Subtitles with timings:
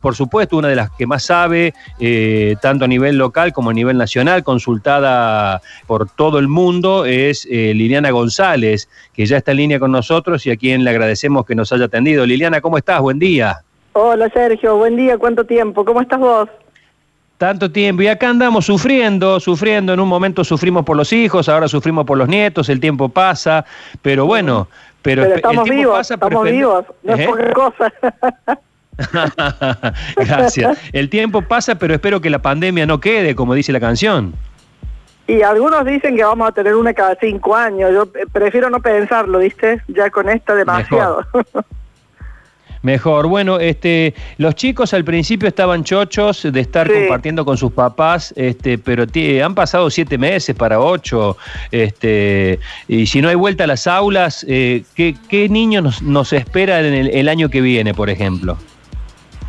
[0.00, 3.72] por supuesto, una de las que más sabe, eh, tanto a nivel local como a
[3.72, 9.56] nivel nacional, consultada por todo el mundo, es eh, Liliana González, que ya está en
[9.56, 12.24] línea con nosotros y a quien le agradecemos que nos haya atendido.
[12.24, 13.00] Liliana, ¿cómo estás?
[13.00, 13.58] Buen día.
[13.92, 15.84] Hola Sergio, buen día, ¿cuánto tiempo?
[15.84, 16.48] ¿Cómo estás vos?
[17.36, 18.02] Tanto tiempo.
[18.02, 19.92] Y acá andamos sufriendo, sufriendo.
[19.92, 23.64] En un momento sufrimos por los hijos, ahora sufrimos por los nietos, el tiempo pasa,
[24.00, 24.68] pero bueno.
[25.02, 27.26] Pero, estamos vivos, estamos vivos, no es ¿Eh?
[27.26, 27.92] poca cosa.
[30.16, 30.78] Gracias.
[30.92, 34.34] El tiempo pasa, pero espero que la pandemia no quede, como dice la canción.
[35.26, 37.92] Y algunos dicen que vamos a tener una cada cinco años.
[37.92, 39.82] Yo prefiero no pensarlo, ¿viste?
[39.88, 41.26] Ya con esta demasiado.
[42.82, 43.26] Mejor.
[43.26, 48.78] Bueno, este, los chicos al principio estaban chochos de estar compartiendo con sus papás, este,
[48.78, 49.04] pero
[49.44, 51.36] han pasado siete meses para ocho,
[51.72, 56.32] este, y si no hay vuelta a las aulas, eh, ¿qué, ¿qué, niños nos, nos
[56.32, 58.56] espera en el año que viene, por ejemplo?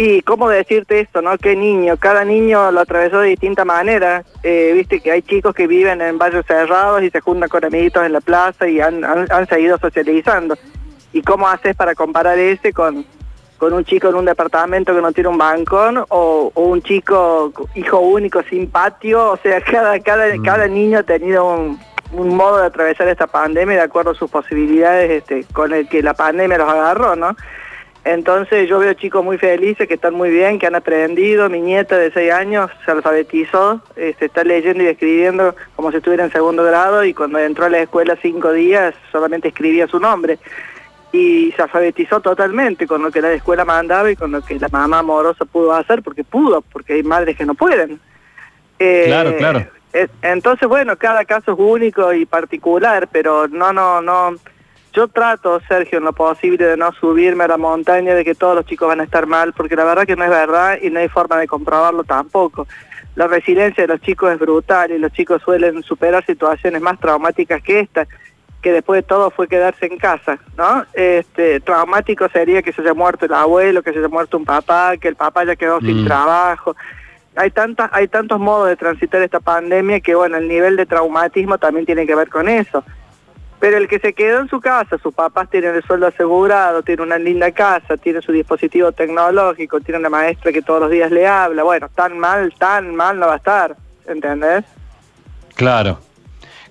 [0.02, 1.38] Y cómo decirte esto, ¿no?
[1.38, 1.98] ¿Qué niño?
[1.98, 4.24] Cada niño lo atravesó de distinta manera.
[4.44, 8.06] Eh, viste que hay chicos que viven en barrios cerrados y se juntan con amiguitos
[8.06, 9.04] en la plaza y han,
[9.50, 10.58] seguido socializando.
[11.12, 13.06] ¿Y cómo haces para comparar ese con,
[13.58, 18.00] con un chico en un departamento que no tiene un bancón o, un chico hijo
[18.00, 19.32] único sin patio?
[19.32, 20.44] O sea, cada, cada, mm.
[20.44, 21.78] cada niño ha tenido un,
[22.14, 26.02] un modo de atravesar esta pandemia de acuerdo a sus posibilidades este, con el que
[26.02, 27.36] la pandemia los agarró, ¿no?
[28.14, 31.48] Entonces yo veo chicos muy felices, que están muy bien, que han aprendido.
[31.48, 35.98] Mi nieta de 6 años se alfabetizó, se este, está leyendo y escribiendo como si
[35.98, 40.00] estuviera en segundo grado y cuando entró a la escuela cinco días solamente escribía su
[40.00, 40.40] nombre.
[41.12, 44.70] Y se alfabetizó totalmente con lo que la escuela mandaba y con lo que la
[44.70, 48.00] mamá amorosa pudo hacer, porque pudo, porque hay madres que no pueden.
[48.80, 49.68] Eh, claro, claro.
[50.24, 54.36] entonces, bueno, cada caso es único y particular, pero no, no, no
[54.94, 58.56] yo trato, Sergio, en lo posible de no subirme a la montaña de que todos
[58.56, 61.00] los chicos van a estar mal, porque la verdad que no es verdad y no
[61.00, 62.68] hay forma de comprobarlo tampoco.
[63.16, 67.62] La resiliencia de los chicos es brutal y los chicos suelen superar situaciones más traumáticas
[67.62, 68.08] que esta,
[68.62, 70.86] que después de todo fue quedarse en casa, ¿no?
[70.94, 74.98] Este, traumático sería que se haya muerto el abuelo, que se haya muerto un papá,
[74.98, 76.06] que el papá haya quedado sin mm.
[76.06, 76.76] trabajo.
[77.36, 81.58] Hay, tantas, hay tantos modos de transitar esta pandemia que, bueno, el nivel de traumatismo
[81.58, 82.84] también tiene que ver con eso.
[83.60, 87.04] Pero el que se quedó en su casa, sus papás tienen el sueldo asegurado, tiene
[87.04, 91.28] una linda casa, tiene su dispositivo tecnológico, tiene una maestra que todos los días le
[91.28, 93.76] habla, bueno, tan mal, tan mal no va a estar,
[94.08, 94.64] ¿entendés?
[95.56, 96.00] Claro.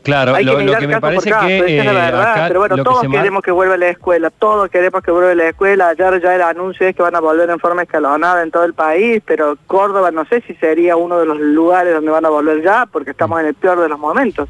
[0.02, 1.78] Claro, lo, que, me parece que...
[1.80, 5.02] es la eh, verdad, pero bueno, todos queremos que vuelva a la escuela, todos queremos
[5.02, 5.88] que vuelva a la escuela.
[5.88, 8.72] Ayer ya el anuncio es que van a volver en forma escalonada en todo el
[8.72, 12.62] país, pero Córdoba no sé si sería uno de los lugares donde van a volver
[12.62, 14.48] ya, porque estamos en el peor de los momentos.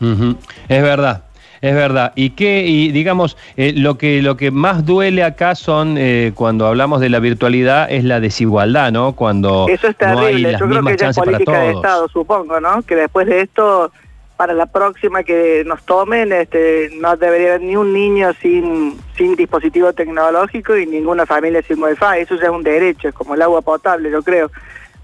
[0.00, 1.22] Es verdad.
[1.60, 2.12] Es verdad.
[2.14, 6.66] Y que, y digamos, eh, lo que lo que más duele acá son eh, cuando
[6.66, 9.14] hablamos de la virtualidad es la desigualdad, ¿no?
[9.14, 10.56] Cuando eso es terrible.
[10.58, 12.82] Yo creo que es política de Estado, supongo, ¿no?
[12.82, 13.90] Que después de esto,
[14.36, 19.34] para la próxima que nos tomen, este, no debería haber ni un niño sin sin
[19.34, 22.18] dispositivo tecnológico y ninguna familia sin wifi.
[22.18, 24.50] Eso ya es un derecho, es como el agua potable, yo creo.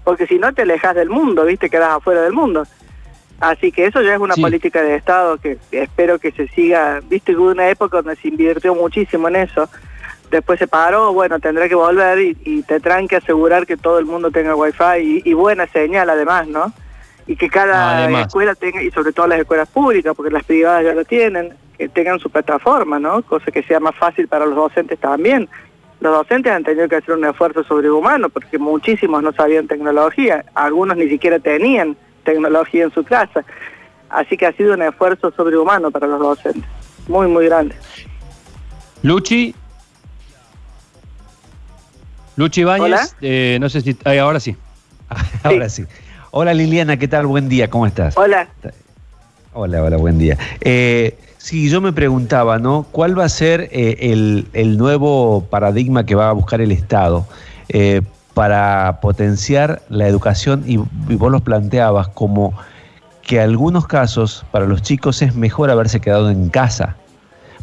[0.03, 2.65] Porque si no te alejas del mundo, viste, quedas afuera del mundo.
[3.43, 7.01] Así que eso ya es una política de Estado que, espero que se siga.
[7.09, 9.67] Viste que hubo una época donde se invirtió muchísimo en eso.
[10.31, 14.05] Después se paró, bueno, tendrá que volver y, y tendrán que asegurar que todo el
[14.05, 16.71] mundo tenga wifi y, buena señal además, ¿no?
[17.27, 20.93] Y que cada escuela tenga, y sobre todo las escuelas públicas, porque las privadas ya
[20.93, 23.23] lo tienen, que tengan su plataforma, ¿no?
[23.23, 25.49] Cosa que sea más fácil para los docentes también.
[25.99, 30.95] Los docentes han tenido que hacer un esfuerzo sobrehumano porque muchísimos no sabían tecnología, algunos
[30.95, 33.43] ni siquiera tenían tecnología en su casa.
[34.09, 36.69] Así que ha sido un esfuerzo sobrehumano para los docentes,
[37.07, 37.75] muy, muy grande.
[39.01, 39.55] Luchi.
[42.35, 43.97] Luchi Bañez, eh, no sé si...
[44.19, 44.55] ahora sí.
[45.43, 45.85] ahora sí.
[46.31, 47.27] Hola Liliana, ¿qué tal?
[47.27, 48.17] Buen día, ¿cómo estás?
[48.17, 48.47] Hola.
[49.53, 50.35] Hola, hola, buen día.
[50.61, 52.87] Eh, sí, yo me preguntaba, ¿no?
[52.91, 54.11] ¿Cuál va a ser eh,
[54.53, 57.27] el, nuevo paradigma que va a buscar el Estado
[57.69, 58.01] eh,
[58.33, 62.53] para potenciar la educación y, vos los planteabas como
[63.21, 66.97] que en algunos casos para los chicos es mejor haberse quedado en casa,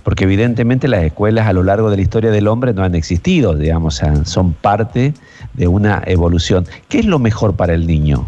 [0.02, 3.54] porque evidentemente las escuelas a lo largo de la historia del hombre no han existido,
[3.54, 5.12] digamos, son parte
[5.54, 6.66] de una evolución.
[6.88, 8.26] ¿Qué es lo mejor para el niño?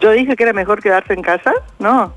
[0.00, 2.12] Yo dije que era mejor quedarse en casa, no.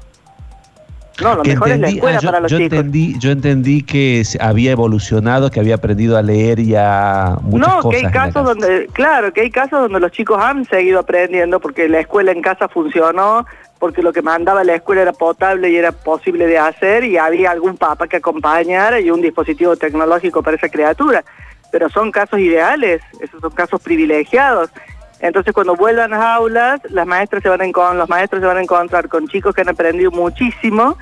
[1.21, 4.71] No, lo mejor es la escuela ah, para los yo Entendí, yo entendí que había
[4.71, 9.33] evolucionado, que había aprendido a leer y a muchas no, que hay casos donde, claro,
[9.33, 13.45] que hay casos donde los chicos han seguido aprendiendo porque la escuela en casa funcionó,
[13.80, 17.51] porque lo que mandaba la escuela era potable y era posible de hacer y había
[17.51, 21.24] algún papá que acompañara y un dispositivo tecnológico para esa criatura.
[21.72, 24.72] pero son casos ideales, esos son casos privilegiados.
[25.19, 29.69] Entonces cuando vuelvan las aulas, los maestros se van a encontrar con chicos que han
[29.69, 30.98] aprendido muchísimo.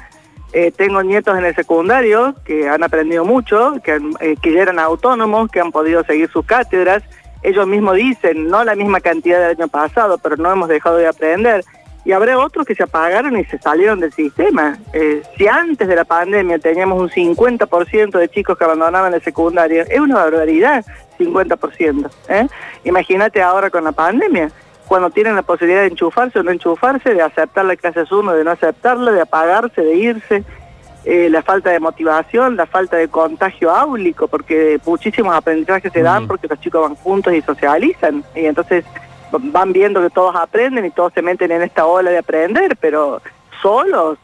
[0.53, 4.79] Eh, tengo nietos en el secundario que han aprendido mucho, que, eh, que ya eran
[4.79, 7.03] autónomos, que han podido seguir sus cátedras.
[7.43, 11.07] Ellos mismos dicen, no la misma cantidad del año pasado, pero no hemos dejado de
[11.07, 11.63] aprender
[12.07, 14.77] y habrá otros que se apagaron y se salieron del sistema.
[14.93, 19.83] Eh, si antes de la pandemia teníamos un 50% de chicos que abandonaban el secundario,
[19.83, 20.85] es una barbaridad,
[21.17, 22.09] 50%.
[22.29, 22.47] ¿eh?
[22.83, 24.51] Imagínate ahora con la pandemia,
[24.87, 28.43] cuando tienen la posibilidad de enchufarse o no enchufarse, de aceptar la clase 1, de
[28.43, 30.43] no aceptarla, de apagarse, de irse.
[31.03, 36.27] Eh, la falta de motivación, la falta de contagio áulico, porque muchísimos aprendizajes se dan
[36.27, 38.23] porque los chicos van juntos y socializan.
[38.35, 38.83] Y entonces
[39.31, 43.21] van viendo que todos aprenden y todos se meten en esta ola de aprender, pero
[43.61, 44.17] solos,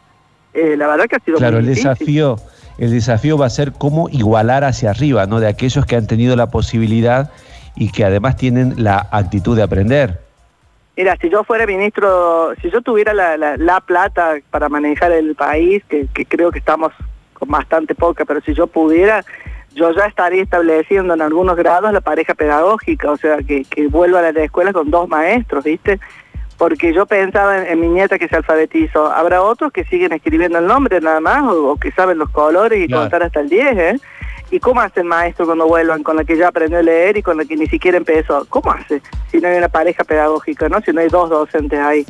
[0.54, 2.38] eh, la verdad que ha sido claro, el desafío
[2.78, 5.40] el desafío va a ser cómo igualar hacia arriba, ¿no?
[5.40, 7.32] De aquellos que han tenido la posibilidad
[7.76, 10.20] y que además tienen la actitud de aprender.
[10.96, 15.84] Mira, si yo fuera ministro, si yo tuviera la, la, plata para manejar el país,
[15.90, 16.94] que, creo que estamos
[17.34, 19.26] con bastante poca, pero si yo pudiera,
[19.74, 24.20] yo ya estaría estableciendo en algunos grados la pareja pedagógica, o sea, que, que vuelva
[24.20, 26.00] a la escuela con dos maestros, ¿viste?
[26.64, 29.12] Porque yo pensaba en, mi nieta que se alfabetizó.
[29.12, 32.90] Habrá otros que siguen escribiendo el nombre nada más, o, que saben los colores y
[32.90, 34.00] contar hasta el 10, ¿eh?
[34.50, 37.22] ¿Y cómo hace el maestro cuando vuelvan con la que ya aprendió a leer y
[37.22, 38.46] con la que ni siquiera empezó?
[38.48, 39.02] ¿Cómo hace?
[39.30, 40.80] Si no hay una pareja pedagógica, ¿no?
[40.80, 42.06] Si no hay dos docentes ahí.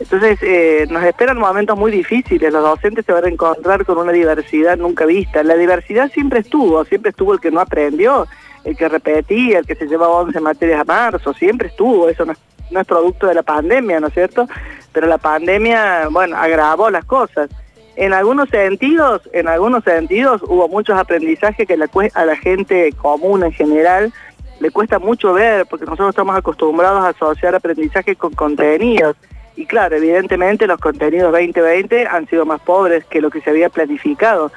[0.00, 4.10] Entonces eh, nos esperan momentos muy difíciles, los docentes se van a encontrar con una
[4.10, 5.44] diversidad nunca vista.
[5.44, 8.26] La diversidad siempre estuvo, siempre estuvo el que no aprendió,
[8.64, 12.32] el que repetía, el que se llevaba 11 materias a marzo, siempre estuvo, eso no
[12.32, 12.38] es,
[12.84, 14.48] producto de la pandemia, ¿no es cierto?
[14.92, 17.50] Pero la pandemia, bueno, agravó las cosas.
[17.96, 21.78] En algunos sentidos, en algunos sentidos hubo muchos aprendizajes que
[22.14, 24.12] a la gente común en general
[24.60, 29.16] le cuesta mucho ver, porque nosotros estamos acostumbrados a asociar aprendizaje con contenidos
[29.56, 33.70] y claro, evidentemente los contenidos 2020 han sido más pobres que lo que se había
[33.70, 34.52] planificado,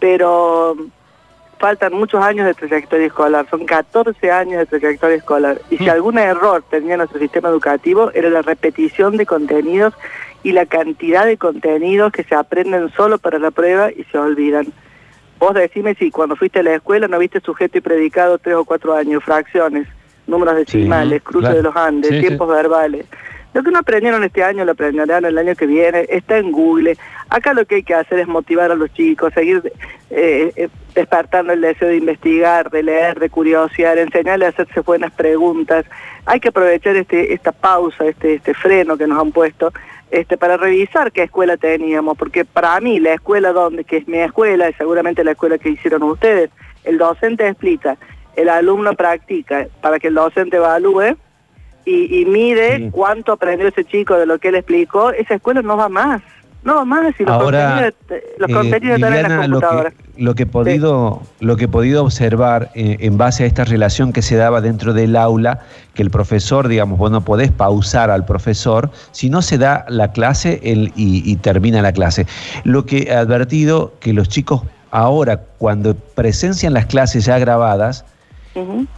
[0.00, 0.76] pero
[1.62, 5.60] faltan muchos años de trayectoria escolar, son 14 años de trayectoria escolar.
[5.70, 5.90] Y si mm.
[5.90, 9.94] algún error tenía nuestro sistema educativo era la repetición de contenidos
[10.42, 14.72] y la cantidad de contenidos que se aprenden solo para la prueba y se olvidan.
[15.38, 18.64] Vos decime si cuando fuiste a la escuela no viste sujeto y predicado tres o
[18.64, 19.86] cuatro años, fracciones,
[20.26, 23.06] números decimales, cruces de los Andes, tiempos verbales.
[23.54, 26.96] Lo que no aprendieron este año lo aprenderán el año que viene, está en Google.
[27.28, 29.62] Acá lo que hay que hacer es motivar a los chicos, seguir
[30.10, 35.12] eh, eh, despertando el deseo de investigar, de leer, de curiosear, enseñarles a hacerse buenas
[35.12, 35.84] preguntas.
[36.26, 39.72] Hay que aprovechar este, esta pausa, este, este freno que nos han puesto,
[40.10, 44.18] este, para revisar qué escuela teníamos, porque para mí la escuela donde, que es mi
[44.18, 46.50] escuela, y seguramente la escuela que hicieron ustedes,
[46.84, 47.96] el docente explica,
[48.36, 51.16] el alumno practica, para que el docente evalúe,
[51.84, 55.88] y, mide cuánto aprendió ese chico de lo que él explicó, esa escuela no va
[55.88, 56.22] más.
[56.64, 57.92] No más y los Ahora,
[58.52, 59.92] contenidos, los eh, en la computadora.
[60.16, 64.12] Lo que, he podido, lo que he podido observar eh, en base a esta relación
[64.12, 65.60] que se daba dentro del aula,
[65.94, 70.12] que el profesor, digamos, vos no podés pausar al profesor, si no se da la
[70.12, 72.26] clase él, y, y termina la clase.
[72.62, 74.62] Lo que he advertido que los chicos
[74.92, 78.04] ahora, cuando presencian las clases ya grabadas,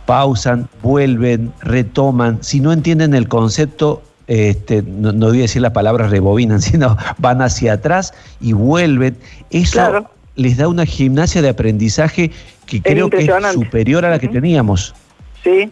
[0.05, 2.43] pausan, vuelven, retoman.
[2.43, 7.43] Si no entienden el concepto, este, no, voy a decir la palabra rebobinan, sino van
[7.43, 9.17] hacia atrás y vuelven.
[9.51, 12.31] Eso les da una gimnasia de aprendizaje
[12.67, 14.95] que creo que es superior a la que teníamos.
[15.43, 15.71] Sí,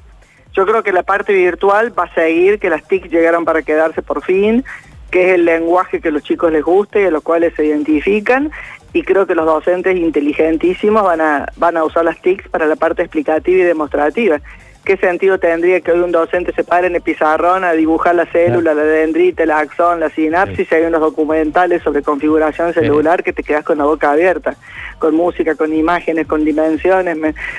[0.52, 4.02] yo creo que la parte virtual va a seguir, que las TIC llegaron para quedarse
[4.02, 4.64] por fin,
[5.10, 7.64] que es el lenguaje que a los chicos les guste y a los cuales se
[7.64, 8.50] identifican
[8.92, 12.76] y creo que los docentes inteligentísimos van a, van a usar las TICs para la
[12.76, 14.40] parte explicativa y demostrativa.
[14.84, 18.26] ¿Qué sentido tendría que hoy un docente se pare en el pizarrón a dibujar la
[18.26, 23.32] célula, la dendrita, la axón, la sinapsis, y hay unos documentales sobre configuración celular que
[23.32, 24.56] te quedas con la boca abierta,
[24.98, 27.16] con música, con imágenes, con dimensiones?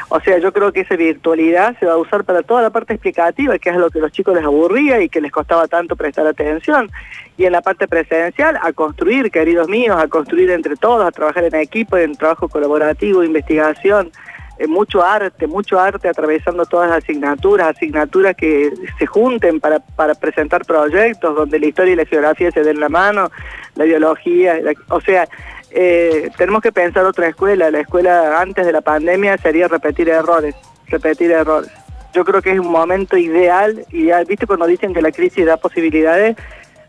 [0.10, 2.92] O sea, yo creo que esa virtualidad se va a usar para toda la parte
[2.92, 5.96] explicativa, que es lo que a los chicos les aburría y que les costaba tanto
[5.96, 6.92] prestar atención.
[7.38, 11.46] Y en la parte presencial, a construir, queridos míos, a construir entre todos, a trabajar
[11.46, 14.12] en equipo, en trabajo colaborativo, investigación,
[14.60, 20.14] eh, mucho arte, mucho arte atravesando todas las asignaturas, asignaturas que se junten para, para
[20.14, 23.32] presentar proyectos donde la historia y la geografía se den la mano,
[23.76, 25.28] la biología, o sea,
[25.72, 30.56] eh, tenemos que pensar otra escuela, la escuela antes de la pandemia sería repetir errores,
[30.88, 31.72] repetir errores.
[32.14, 35.58] Yo creo que es un momento ideal, ideal, viste cuando dicen que la crisis da
[35.58, 36.38] posibilidades,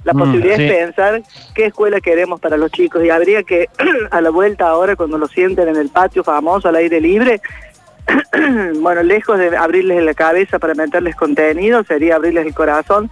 [0.04, 1.23] la mm, posibilidad es pensar
[1.54, 3.68] qué escuela queremos para los chicos y habría que
[4.11, 7.40] a la vuelta ahora cuando lo sienten en el patio famoso al aire libre,
[8.80, 13.11] bueno, lejos de abrirles la cabeza para meterles contenido, sería abrirles el corazón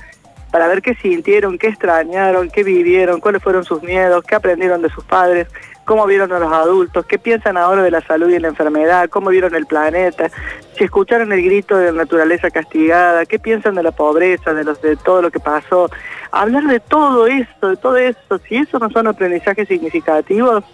[0.50, 4.90] para ver qué sintieron, qué extrañaron, qué vivieron, cuáles fueron sus miedos, qué aprendieron de
[4.90, 5.49] sus padres,
[5.87, 9.30] cómo vieron a los adultos, qué piensan ahora de la salud y la enfermedad, cómo
[9.30, 10.30] vieron el planeta,
[10.76, 14.80] si escucharon el grito de la naturaleza castigada, qué piensan de la pobreza, de, los,
[14.82, 15.90] de todo lo que pasó.
[16.32, 20.64] Hablar de todo esto, de todo eso, si eso no son aprendizajes significativos,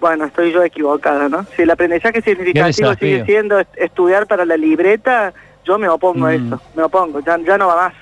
[0.00, 1.46] bueno, estoy yo equivocada, ¿no?
[1.54, 5.32] Si el aprendizaje significativo sigue siendo estudiar para la libreta,
[5.64, 6.46] yo me opongo a mm.
[6.46, 7.94] eso, me opongo, ya, ya no va más.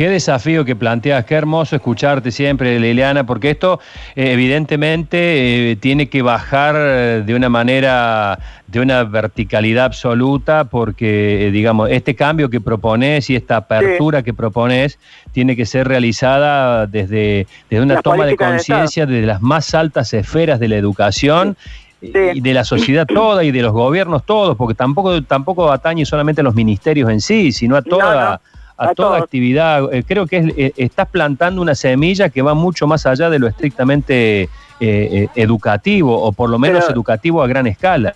[0.00, 3.80] Qué desafío que planteas, qué hermoso escucharte siempre, Liliana, porque esto
[4.16, 11.50] eh, evidentemente eh, tiene que bajar eh, de una manera, de una verticalidad absoluta, porque
[11.52, 14.98] digamos, este cambio que propones y esta apertura que propones
[15.32, 20.58] tiene que ser realizada desde, desde una toma de conciencia de, las más altas esferas
[20.60, 21.58] de la educación.
[22.00, 26.40] y de la sociedad toda y de los gobiernos todos, porque tampoco, tampoco atañe solamente
[26.40, 28.40] a los ministerios en sí, sino a toda,
[28.80, 29.92] a, toda actividad.
[29.92, 33.46] Eh, creo que eh, estás plantando una semilla que va mucho más allá de lo
[33.46, 34.48] estrictamente
[34.80, 38.14] eh, educativo, o por lo menos educativo a gran escala.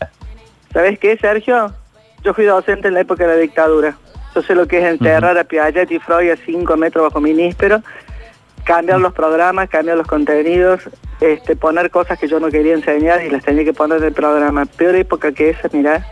[0.73, 1.73] ¿Sabes qué, Sergio?
[2.25, 3.97] Yo fui docente en la época de la dictadura.
[4.35, 7.83] Yo sé lo que es enterrar a Piaget y Freud a cinco metros bajo ministro,
[8.64, 10.80] cambiar los programas, cambiar los contenidos,
[11.21, 14.12] este, poner cosas que yo no quería enseñar y las tenía que poner en el
[14.12, 14.64] programa.
[14.64, 16.04] Peor época que esa, mirá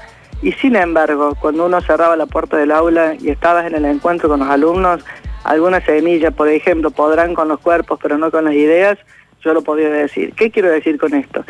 [0.43, 4.29] y sin embargo, cuando uno cerraba la puerta del aula y estabas en el encuentro
[4.29, 5.05] con los alumnos,
[5.45, 8.99] algunas semillas, por ejemplo, podrán con los cuerpos pero no con las ideas,
[9.41, 10.35] yo lo podía decir.
[10.35, 11.45] ¿Qué quiero decir con esto?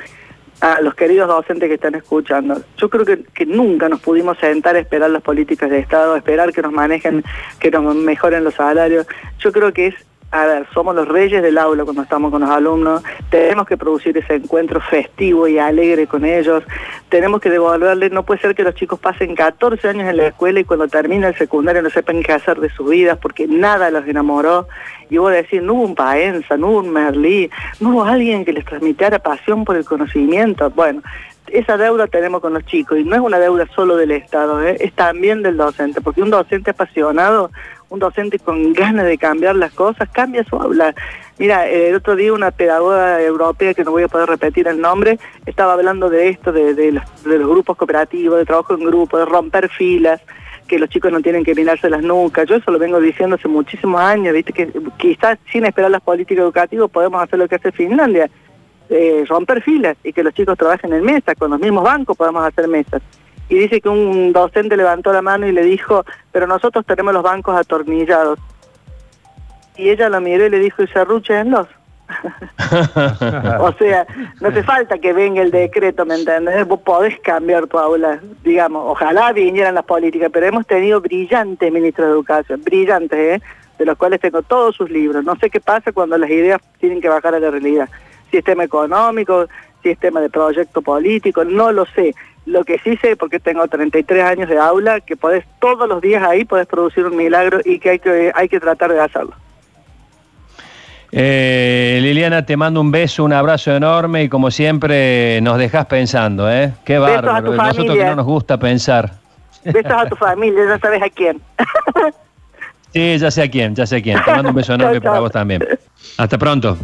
[0.61, 4.77] A los queridos docentes que están escuchando, yo creo que, que nunca nos pudimos sentar
[4.77, 7.25] a esperar las políticas de Estado, esperar que nos manejen,
[7.59, 9.07] que nos mejoren los salarios.
[9.39, 9.95] Yo creo que es
[10.33, 14.17] a ver, somos los reyes del aula cuando estamos con los alumnos, tenemos que producir
[14.17, 16.65] ese encuentro festivo y alegre con ellos,
[17.11, 20.59] tenemos que devolverles, no puede ser que los chicos pasen 14 años en la escuela
[20.59, 24.09] y cuando termina el secundario no sepan qué hacer de sus vidas porque nada los
[24.09, 24.69] enamoró.
[25.11, 28.55] Y vos decir, no hubo un Paenza, no hubo un Merlí, no hubo alguien que
[28.55, 30.71] les transmitiera pasión por el conocimiento.
[30.71, 31.03] Bueno,
[31.49, 34.79] esa deuda tenemos con los chicos y no es una deuda solo del Estado, ¿eh?
[34.81, 37.51] es también del docente, porque un docente apasionado
[37.93, 40.95] un docente con ganas de cambiar las cosas, cambia su aula.
[41.39, 45.19] Mira, el otro día una pedagoga europea, que no voy a poder repetir el nombre,
[45.45, 50.23] estaba hablando de esto, de, los, grupos cooperativos, de trabajo en grupo, de romper filas,
[50.67, 52.49] que los chicos no tienen que mirarse las nucas.
[52.49, 56.45] Yo eso lo vengo diciendo hace muchísimos años, viste que quizás sin esperar las políticas
[56.45, 58.31] educativas podemos hacer lo que hace Finlandia,
[58.89, 62.43] eh, romper filas y que los chicos trabajen en mesa, con los mismos bancos podemos
[62.47, 63.03] hacer mesas
[63.53, 67.23] y dice que un docente levantó la mano y le dijo, pero nosotros tenemos los
[67.23, 68.39] bancos atornillados.
[69.77, 71.69] Y ella lo miró y le dijo, y los
[73.61, 74.07] o sea,
[74.41, 76.67] no te falta que venga el decreto, ¿me entiendes?
[76.67, 82.07] Vos podés cambiar tu aula, digamos, ojalá vinieran las políticas, pero hemos tenido brillantes ministros
[82.07, 83.43] de educación, brillantes, ¿eh?
[83.79, 85.25] de los cuales tengo todos sus libros.
[85.25, 87.91] No sé qué pasa cuando las ideas tienen que bajar a la realidad.
[88.31, 89.47] Sistema económico,
[89.83, 92.15] sistema de proyecto político, no lo sé.
[92.53, 96.23] Lo que sí sé, porque tengo 33 años de aula, que podés todos los días
[96.23, 99.33] ahí, podés producir un milagro y que hay que, hay que tratar de hacerlo.
[101.11, 106.51] Eh, Liliana, te mando un beso, un abrazo enorme y como siempre nos dejas pensando,
[106.53, 106.75] ¿eh?
[106.85, 107.55] Qué bárbaro.
[107.55, 109.13] Nosotros que no nos gusta pensar.
[109.65, 111.41] Besos a tu familia, ya sabes a quién.
[112.93, 114.23] sí, ya sé a quién, ya sé a quién.
[114.23, 115.67] Te mando un beso enorme para vos también.
[116.19, 116.77] Hasta pronto.